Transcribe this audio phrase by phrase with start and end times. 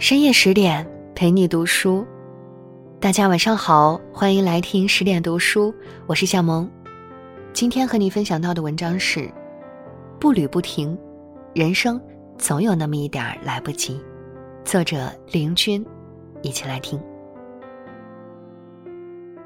[0.00, 2.06] 深夜十点陪你读书，
[2.98, 5.74] 大家晚上好，欢迎来听十点读书，
[6.06, 6.66] 我是夏萌。
[7.52, 9.20] 今天和你分享到的文章是
[10.18, 10.98] 《步履不停，
[11.52, 12.00] 人生
[12.38, 13.92] 总有那么一点来不及》，
[14.64, 15.84] 作者林君，
[16.40, 16.98] 一起来听。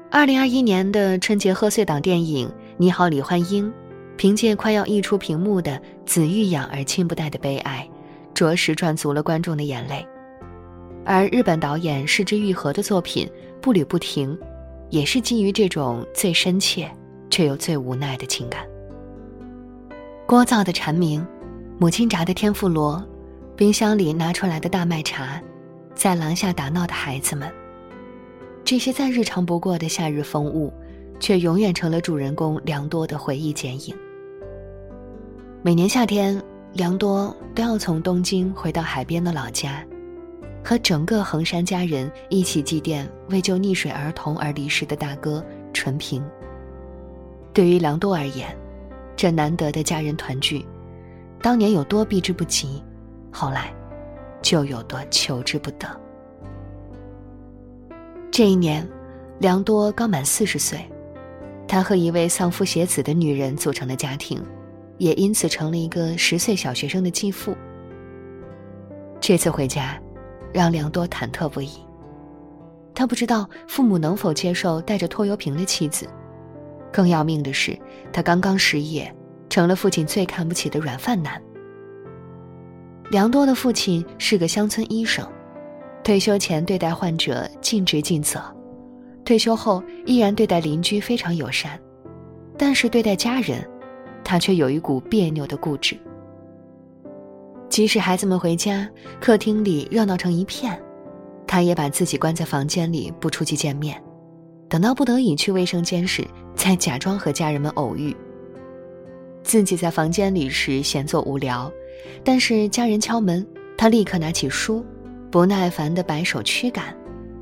[0.09, 2.47] 二零二一年的春节贺岁档电影
[2.77, 3.67] 《你好，李焕英》，
[4.15, 5.77] 凭借快要溢出屏幕的
[6.07, 7.85] “子欲养而亲不待”的悲哀。
[8.33, 10.05] 着实赚足了观众的眼泪，
[11.05, 13.27] 而日本导演市之愈合的作品
[13.61, 14.35] 《步履不停》，
[14.89, 16.91] 也是基于这种最深切
[17.29, 18.65] 却又最无奈的情感。
[20.27, 21.25] 聒噪的蝉鸣，
[21.77, 23.01] 母亲炸的天妇罗，
[23.55, 25.39] 冰箱里拿出来的大麦茶，
[25.93, 27.49] 在廊下打闹的孩子们，
[28.63, 30.73] 这些再日常不过的夏日风物，
[31.19, 33.95] 却永远成了主人公良多的回忆剪影。
[35.61, 36.41] 每年夏天。
[36.75, 39.81] 良多都要从东京回到海边的老家，
[40.65, 46.25] 和整个横山家人一起祭奠为救溺水儿童而离世的大哥纯平。
[47.53, 48.47] 对于良多而言，
[49.15, 50.65] 这难得的家人团聚，
[51.39, 52.83] 当年有多避之不及，
[53.31, 53.71] 后来
[54.41, 55.87] 就有多求之不得。
[58.31, 58.85] 这一年，
[59.37, 60.83] 良多刚满四十岁，
[61.67, 64.43] 他和一位丧夫携子的女人组成了家庭。
[64.97, 67.53] 也因此成了一个十岁小学生的继父。
[69.19, 70.01] 这次回家，
[70.55, 71.69] 让良多忐忑不已。
[72.93, 76.07] 他不知道父母能否接受带着拖油瓶的妻子，
[76.93, 77.77] 更要命的是，
[78.13, 79.13] 他刚刚失业，
[79.49, 81.41] 成了父亲最看不起的软饭男。
[83.11, 85.27] 良多的父亲是个乡村医生，
[86.05, 88.41] 退休前对待患者尽职尽责，
[89.25, 91.77] 退休后依然对待邻居非常友善，
[92.57, 93.61] 但是对待家人。
[94.23, 95.95] 他却有一股别扭的固执。
[97.69, 100.81] 即使孩子们回家，客厅里热闹成一片，
[101.45, 104.01] 他也把自己关在房间里，不出去见面。
[104.69, 106.25] 等到不得已去卫生间时，
[106.55, 108.15] 再假装和家人们偶遇。
[109.43, 111.71] 自己在房间里时闲坐无聊，
[112.23, 113.45] 但是家人敲门，
[113.77, 114.83] 他立刻拿起书，
[115.29, 116.95] 不耐烦地摆手驱赶，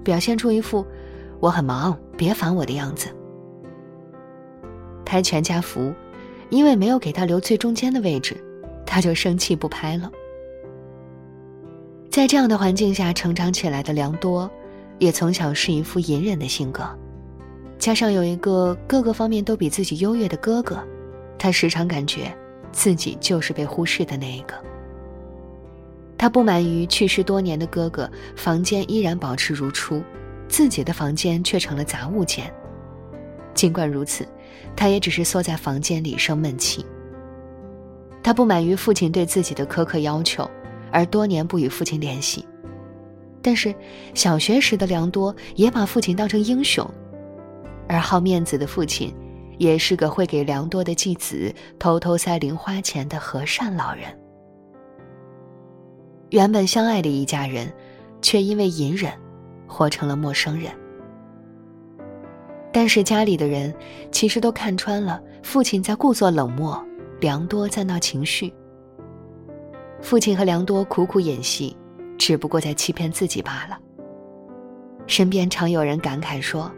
[0.03, 0.86] 表现出一副
[1.40, 3.08] “我很忙，别烦我”的样子。
[5.06, 5.94] 拍全家福。
[6.50, 8.38] 因为没有给他留最中间的位置，
[8.94, 10.12] 他就生气不拍了。
[12.12, 14.48] 在这样的环境下成长起来的良多，
[15.00, 16.84] 也从小是一副隐忍的性格，
[17.80, 20.78] 加上有一个各个方面都比自己优越的哥哥，
[21.40, 22.31] 他时常感觉
[22.72, 24.54] 自己就是被忽视的那一个。
[26.16, 30.04] 他不满于去世多年的哥哥房间依然保持如初，
[30.48, 32.46] 自己的房间却成了杂物间。
[33.56, 34.24] 尽管如此。
[34.75, 36.86] 他也只是缩在房间里生闷气。
[38.24, 40.50] 他不满于父亲对自己的苛刻要求，
[40.92, 42.48] 而多年不与父亲联系。
[43.42, 43.76] 但是
[44.14, 46.90] 小学时的良多也把父亲当成英雄，
[47.90, 49.14] 而好面子的父亲，
[49.58, 54.06] 也是个会给良多的继子偷偷塞零花钱的和善老人。
[56.30, 57.72] 原本相爱的一家人，
[58.22, 59.12] 却因为隐忍，
[59.68, 60.72] 活成了陌生人。
[62.72, 63.72] 但是家里的人
[64.10, 66.82] 其实都看穿了，父亲在故作冷漠，
[67.24, 68.54] 良多在闹情绪。
[70.02, 71.74] 父亲和良多苦苦演戏，
[72.18, 73.80] 只不过在欺骗自己罢了。
[75.08, 76.70] 身边常有人感慨说：“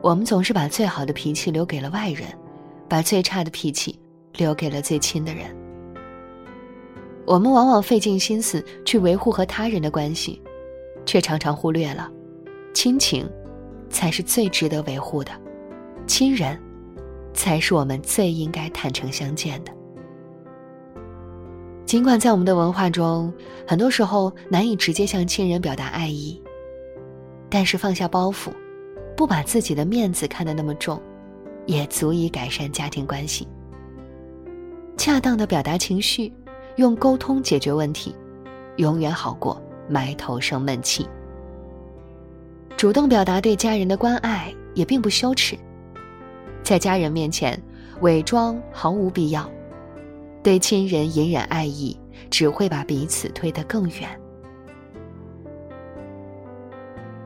[0.00, 2.28] 我们总是把最好的脾气留给了外人，
[2.88, 4.00] 把最差的脾气
[4.38, 5.54] 留给了最亲的人。
[7.26, 10.40] 我们往往费尽心思去维护和他人的关系，
[11.04, 12.10] 却常常忽略了
[12.72, 13.28] 亲情。”
[13.90, 15.32] 才是最值得维护的，
[16.06, 16.56] 亲人，
[17.32, 19.72] 才是我们最应该坦诚相见的。
[21.86, 23.32] 尽管在我们的文化中，
[23.66, 26.40] 很多时候难以直接向亲人表达爱意，
[27.48, 28.50] 但是放下包袱，
[29.16, 31.02] 不把自己的面子看得那么重，
[31.66, 33.48] 也足以改善家庭关系。
[34.96, 36.32] 恰当的表达情绪，
[36.76, 38.14] 用沟通解决问题，
[38.76, 41.08] 永远好过埋头生闷气。
[42.76, 45.58] 主动表达对家人的关爱也并不羞耻，
[46.62, 47.60] 在家人面前
[48.00, 49.50] 伪装毫无必要，
[50.42, 51.98] 对亲人隐忍爱意
[52.30, 54.08] 只会把彼此推得更远。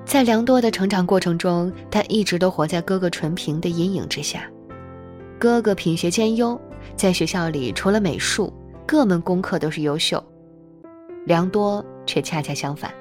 [0.05, 4.49] 在良多的成长过程中，他一直都活在哥哥纯平的阴影之下。
[5.39, 6.59] 哥哥品学兼优，
[6.95, 8.53] 在学校里除了美术，
[8.87, 10.23] 各门功课都是优秀，
[11.27, 12.93] 良多却恰恰相反。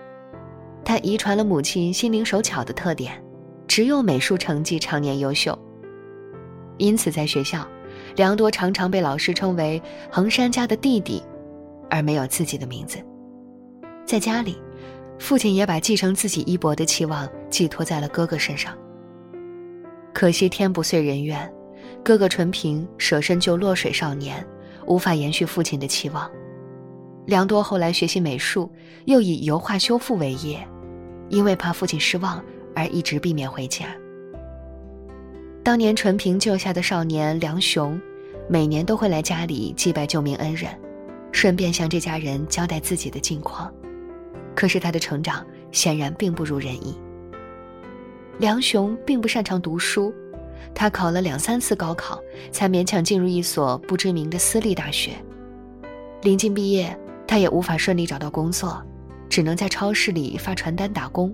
[0.83, 3.24] 他遗传了母亲心灵手巧的特点，
[3.68, 5.57] 只有美术成绩常年优秀。
[6.78, 7.68] 因此，在学校，
[8.16, 9.81] 良多常常被老师称为
[10.12, 11.24] “横山家的弟弟”，
[11.90, 12.98] 而没有自己的名字。
[14.06, 14.58] 在家里，
[15.20, 18.78] 父亲也把继承自己衣钵的期望寄托在了哥哥身上。
[20.14, 21.52] 可惜天不遂人愿，
[22.04, 24.46] 哥哥纯平舍身救落水少年，
[24.86, 26.30] 无法延续父亲的期望。
[27.25, 28.70] 良多后来学习美术，
[29.06, 30.68] 又以油画修复为业，
[31.30, 32.44] 因为怕父亲失望，
[32.75, 33.86] 而一直避免回家。
[35.63, 37.98] 当年纯平救下的少年梁雄，
[38.50, 40.69] 每年都会来家里祭拜救命恩人，
[41.31, 43.74] 顺便向这家人交代自己的近况。
[44.54, 47.00] 可是他的成长显然并不如人意。
[48.39, 50.13] 梁雄并不擅长读书，
[50.75, 52.21] 他考了两三次高考，
[52.51, 55.12] 才勉强进入一所不知名的私立大学。
[56.24, 56.95] 临近毕业。
[57.25, 58.86] 他也无法顺利找到工作，
[59.27, 61.33] 只能在超市里发传单打工。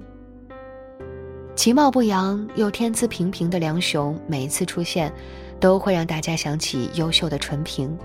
[1.59, 5.11] 其貌不扬又天资平平的梁雄，每一次出现，
[5.59, 7.99] 都会让大家想起优秀的纯平。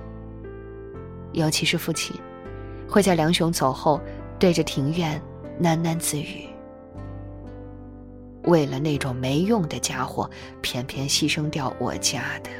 [1.31, 2.17] 尤其是父亲，
[2.89, 4.01] 会在梁雄走后，
[4.41, 5.23] 对着庭院
[5.63, 6.49] 喃喃自语
[8.51, 10.29] ：“为了那种没用的家伙，
[10.61, 12.51] 偏偏牺牲掉我家的。”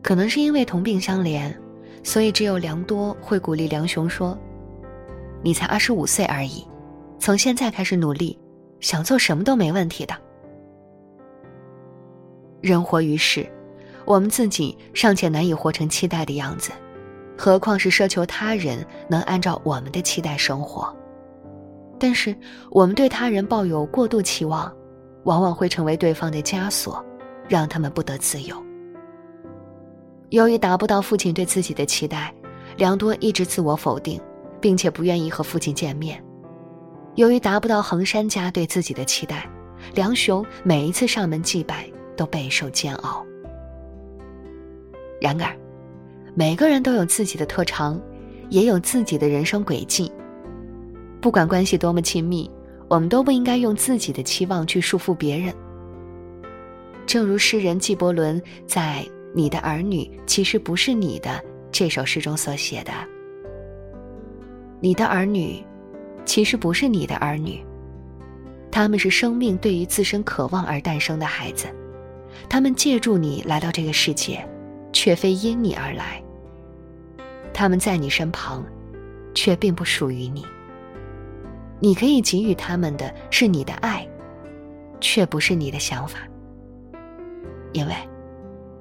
[0.00, 1.54] 可能是因为同病相怜。
[2.02, 4.34] 所以，只有梁多会鼓励梁雄说
[5.44, 6.66] ：“你才二十五岁而已，
[7.18, 8.38] 从现在开始努力，
[8.80, 10.14] 想做什么都没问题的。”
[12.60, 13.48] 人活于世，
[14.04, 16.72] 我们自己尚且难以活成期待的样子，
[17.36, 20.92] 何况是奢求他人能按照我们的期待生活？
[22.00, 22.34] 但是，
[22.70, 24.72] 我们对他人抱有过度期望，
[25.24, 27.04] 往往会成为对方的枷锁，
[27.48, 28.56] 让他们不得自由。
[30.30, 32.32] 由于达不到父亲对自己的期待，
[32.76, 34.20] 良多一直自我否定，
[34.60, 36.22] 并且不愿意和父亲见面。
[37.18, 39.44] 由于达不到衡山家对自己的期待，
[39.92, 41.84] 梁雄每一次上门祭拜
[42.16, 43.26] 都备受煎熬。
[45.20, 45.52] 然而，
[46.36, 48.00] 每个人都有自己的特长，
[48.50, 50.12] 也有自己的人生轨迹。
[51.20, 52.48] 不管关系多么亲密，
[52.86, 55.52] 我们都不应该用自己的期望去束缚别人。
[57.04, 59.04] 正如诗人纪伯伦在。
[59.34, 61.44] 你的儿女其实不是你的。
[61.70, 62.92] 这首诗中所写的，
[64.80, 65.62] 你的儿女，
[66.28, 67.64] 其实不是你的儿女。
[68.70, 71.66] 他们是生命对于自身渴望而诞生的孩子，
[72.50, 74.46] 他们借助你来到这个世界，
[74.92, 76.22] 却非因你而来。
[77.54, 78.62] 他们在你身旁，
[79.34, 80.44] 却并不属于你。
[81.80, 84.06] 你可以给予他们的是你的爱，
[85.00, 86.18] 却不是你的想法，
[87.72, 87.94] 因为。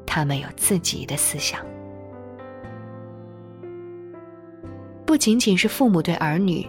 [0.09, 1.59] 他们有自己的思想，
[5.05, 6.65] 不仅仅是父母对儿女，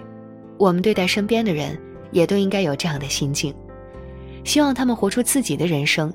[0.59, 1.79] 我们对待身边的人
[2.11, 3.55] 也都应该有这样的心境，
[4.45, 6.13] 希望他们活出自己的人生，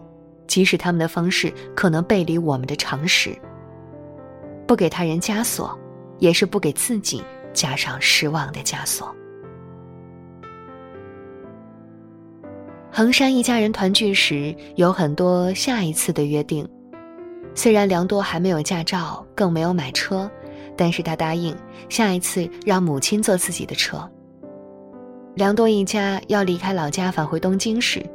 [0.48, 3.36] 即使他们的方式可能背离我们的常识。
[4.68, 5.78] 不给他人枷锁，
[6.20, 7.24] 也是不给自己
[7.54, 9.14] 加上失望的枷锁。
[12.92, 16.68] 衡山一家人团聚时，有很多下一次的约定。
[17.56, 20.30] 虽然良多还没有驾照，更没有买车，
[20.76, 21.56] 但是他答应
[21.90, 24.10] 下一次让母亲坐自己的车。
[25.36, 28.06] 良多一家要离开老家返回东京时，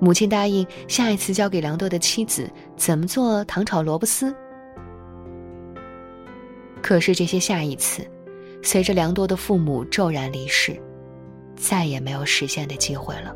[0.00, 4.34] 母亲答应下一次教给良多的妻子怎么做糖炒萝卜丝。
[6.82, 8.04] 可是这些下一次，
[8.62, 10.76] 随着良多的父母骤然离世，
[11.54, 13.34] 再也没有实现的机会了。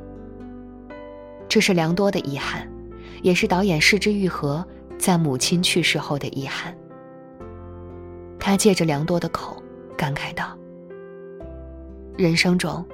[1.49, 2.69] 这是良多的遗憾，
[3.23, 4.67] 也是导演失之愈合。
[4.99, 6.77] 在母亲去世后的遗憾，
[8.39, 9.57] 他借着良多的口
[9.97, 10.55] 感慨道
[12.19, 12.85] ：“人生中，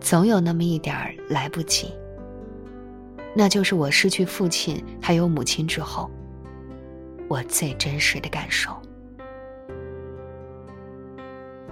[0.00, 1.92] 总有那么一点儿来不及。
[3.34, 6.10] 那就是我失去父亲还有母亲之后，
[7.28, 8.70] 我最真实的感受。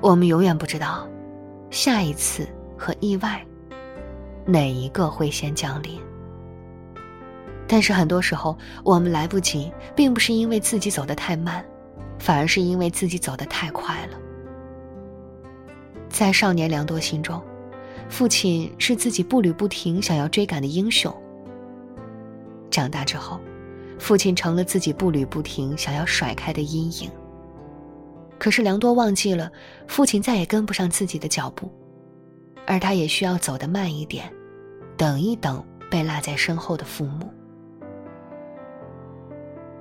[0.01, 1.09] 我们永远不知道，
[1.71, 3.45] 下一次和意外，
[4.45, 6.01] 哪一个会先降临。”
[7.67, 11.65] 但是很多时候，我们来不及，并不是因为自己走得太慢，
[12.17, 14.19] 反而是因为自己走得太快了。
[16.09, 17.43] 在少年良多心中，
[18.09, 21.15] 父亲是自己步履不停想要追赶的英雄。
[22.71, 23.41] 长大之后，
[23.99, 27.11] 父亲成了自己步履不停想要甩开的阴影。
[28.39, 29.51] 可是良多忘记了，
[29.89, 31.71] 父亲再也跟不上自己的脚步，
[32.67, 34.31] 而他也需要走得慢一点，
[34.97, 37.31] 等一等被落在身后的父母。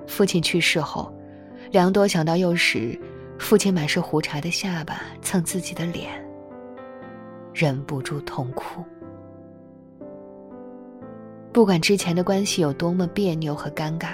[0.06, 1.14] 父亲去世后，
[1.70, 2.98] 良多想到幼时
[3.38, 6.10] 父亲满是胡茬的下巴蹭自己的脸，
[7.58, 8.84] 忍不住痛哭。
[11.54, 14.10] 不管之前的关系有多么别扭和尴尬，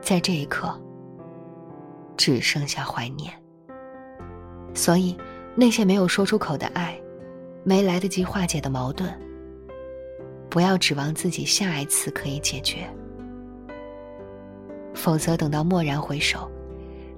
[0.00, 0.76] 在这一刻，
[2.16, 3.32] 只剩下怀念。
[4.74, 5.16] 所以，
[5.54, 7.00] 那些没有说出口的爱，
[7.62, 9.08] 没来得及化解的矛盾，
[10.50, 12.78] 不要指望自己下一次可以解决，
[14.94, 16.50] 否则等到蓦然回首，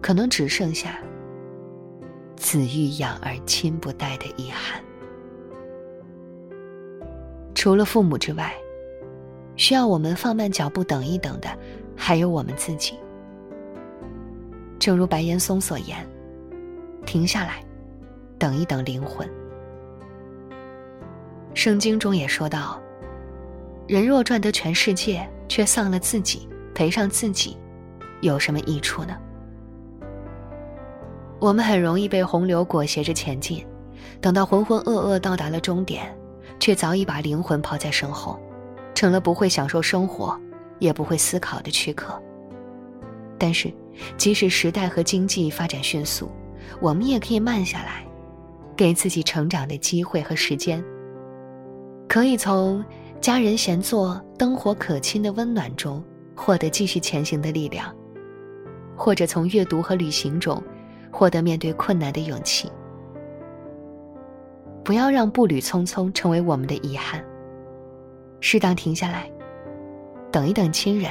[0.02, 0.98] 可能只剩下
[2.36, 4.82] “子欲养而亲不待”的遗憾。
[7.66, 8.54] 除了父母之外，
[9.56, 11.48] 需要我们放慢脚步等一等的，
[11.96, 12.94] 还有我们自己。
[14.78, 15.98] 正如白岩松所言
[17.04, 17.54] ：“停下来。”
[18.38, 19.28] 等一等，灵魂。
[21.54, 22.80] 圣经中也说到
[23.88, 27.56] ：“人若赚得全世界，却丧了自己，赔上自己，
[28.20, 29.16] 有什么益处呢？”
[31.42, 33.66] 我们很容易被洪流裹挟着前进，
[34.20, 36.16] 等到浑浑噩噩到达了终点，
[36.66, 38.36] 却早已把灵魂抛在身后，
[38.92, 40.36] 成了不会享受生活，
[40.80, 42.20] 也不会思考的躯壳。
[43.38, 43.72] 但是，
[44.16, 46.28] 即使时代和经济发展迅速，
[46.80, 48.04] 我们也可以慢下来。
[48.76, 50.84] 给自己成长的机会和时间，
[52.08, 52.84] 可以从
[53.20, 56.02] 家人闲坐、灯火可亲的温暖中
[56.34, 57.94] 获得继续前行的力量，
[58.96, 60.60] 或者从阅读和旅行中
[61.12, 62.68] 获得面对困难的勇气。
[64.86, 67.20] 不要让步履匆匆成为我们的遗憾，
[68.38, 69.28] 适当停下来，
[70.30, 71.10] 等一等亲人，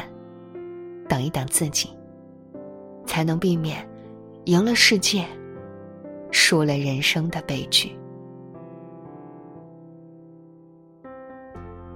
[1.09, 1.89] 等一等自己，
[3.05, 3.85] 才能避免
[4.45, 5.25] 赢了世界。
[6.31, 7.93] 输了人生的悲剧。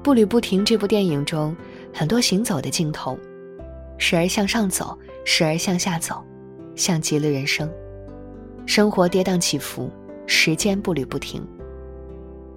[0.03, 1.55] 步履不停这部电影中，
[1.93, 3.17] 很多行走的镜头，
[3.97, 6.21] 时而向上走，时而向下走，
[6.75, 7.69] 像极了人生。
[8.65, 9.89] 生活跌宕起伏，
[10.25, 11.45] 时间步履不停。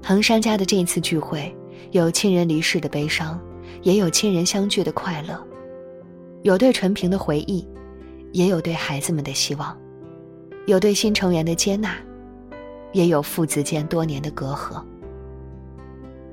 [0.05, 1.55] 衡山家的这次聚会，
[1.93, 3.41] 有亲人离世的悲伤，
[3.83, 5.41] 也有亲人相聚的快乐，
[6.43, 7.67] 有对纯平的回忆，
[8.33, 9.79] 也有对孩子们的希望。
[10.67, 11.97] 有对新成员的接纳，
[12.93, 14.83] 也有父子间多年的隔阂。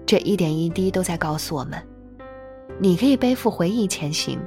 [0.03, 1.79] 这一点一滴都在告诉我们：
[2.79, 4.39] 你可以背负回忆前行，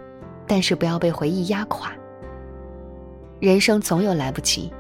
[0.49, 1.93] 但是不要被回忆压垮。
[3.39, 4.73] 人生总有来不及，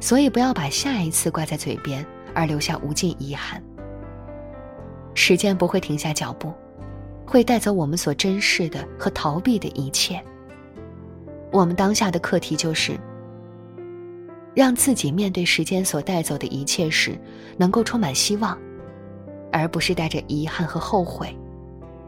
[0.00, 2.04] 所以不要把下一次挂在嘴边，
[2.34, 3.62] 而留下无尽遗憾。
[5.20, 6.54] 时间不会停下脚步，
[7.26, 10.22] 会带走我们所珍视的和逃避的一切。
[11.50, 12.96] 我们当下的课题就是。
[14.54, 17.16] 让自己面对时间所带走的一切时，
[17.56, 18.58] 能够充满希望，
[19.52, 21.36] 而不是带着遗憾和后悔，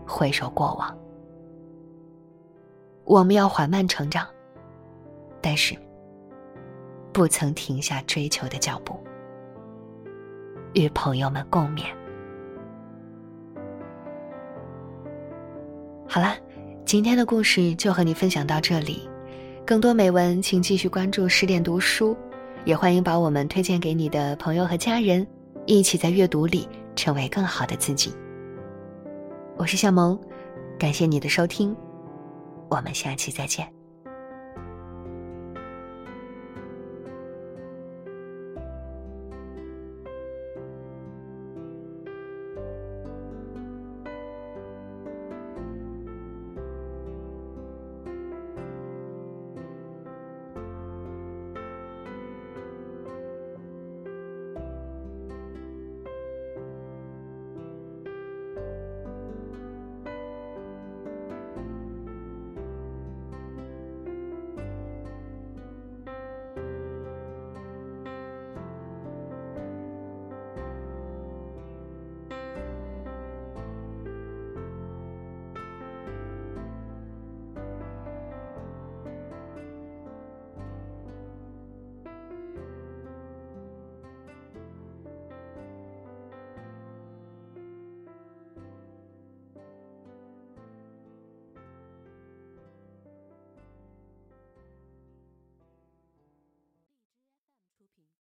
[0.07, 0.97] 回首过往。
[3.05, 4.26] 我们要缓慢成长，
[5.40, 5.76] 但是
[7.12, 8.99] 不曾停下追求的脚步。
[10.75, 12.00] 与朋友们共勉。
[16.12, 16.37] 好了，
[16.85, 19.09] 今天的故事就和你分享到这里，
[19.64, 22.17] 更多美文请继续关注十点读书。
[22.64, 25.25] 也欢迎把我们推荐给你的朋友和家人，
[25.67, 28.12] 一起在阅读里成为更好的自己。
[29.57, 30.19] 我是向萌，
[30.81, 31.76] 感谢你的收听，
[32.69, 33.79] 我们下期再见。